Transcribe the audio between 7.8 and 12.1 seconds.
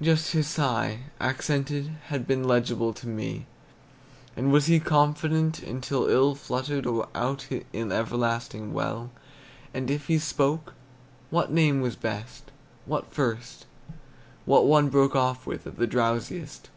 everlasting well? And if he spoke, what name was